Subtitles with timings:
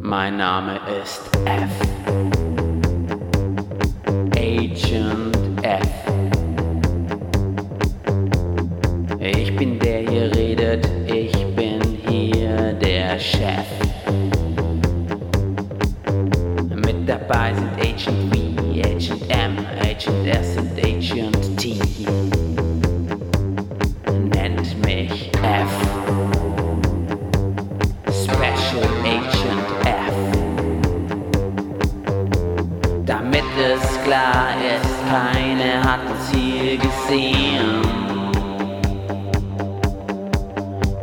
[0.00, 2.01] Mein Name ist F.
[17.32, 18.38] dabei sind Agent V,
[18.80, 21.78] Agent M, Agent S und Agent T.
[24.34, 25.72] Nennt mich F.
[28.10, 30.14] Special Agent F.
[33.06, 37.82] Damit es klar ist, keiner hat uns hier gesehen.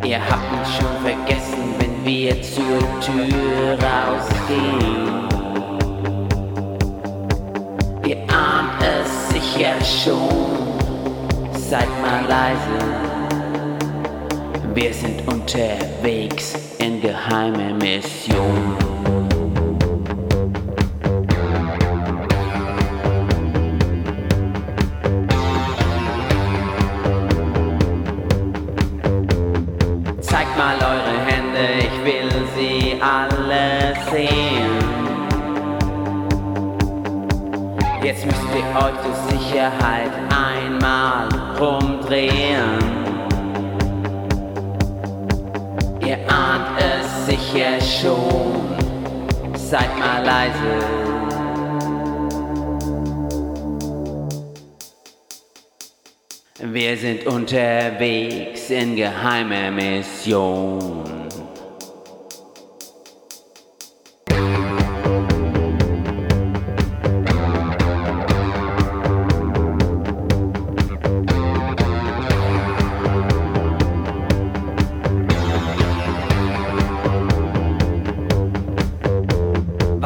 [0.04, 5.29] Ihr habt uns schon vergessen, wenn wir zur Tür rausgehen.
[9.90, 10.29] Schon,
[11.54, 12.79] seid mal leise.
[14.73, 18.77] Wir sind unterwegs in geheime Mission.
[30.21, 31.18] Zeigt mal eure
[38.02, 41.28] Jetzt müsst ihr euch zur Sicherheit einmal
[41.60, 42.80] rumdrehen.
[46.00, 48.77] Ihr ahnt es sicher schon,
[49.54, 51.10] seid mal leise.
[56.62, 61.04] Wir sind unterwegs in geheimer Mission.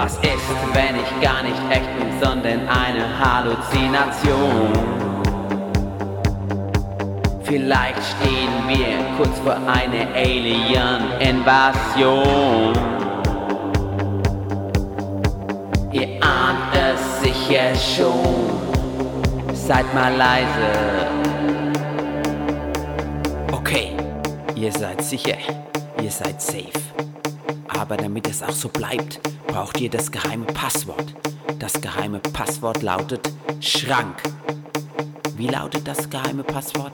[0.03, 4.73] Was ist, wenn ich gar nicht echt bin, sondern eine Halluzination?
[7.45, 12.73] Vielleicht stehen wir kurz vor einer Alien-Invasion.
[15.93, 18.49] Ihr ahnt es sicher schon,
[19.53, 21.07] seid mal leise.
[23.53, 23.95] Okay,
[24.53, 25.37] ihr seid sicher,
[26.01, 26.73] ihr seid safe.
[27.79, 29.21] Aber damit es auch so bleibt,
[29.53, 31.13] braucht ihr das geheime Passwort.
[31.59, 33.21] Das geheime Passwort lautet
[33.59, 34.15] Schrank.
[35.37, 36.93] Wie lautet das geheime Passwort?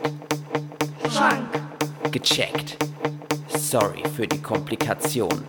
[1.09, 1.47] Schrank.
[2.11, 2.75] Gecheckt.
[3.47, 5.45] Sorry für die Komplikation.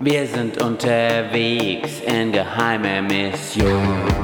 [0.00, 4.17] Wir sind unterwegs in geheimer Mission.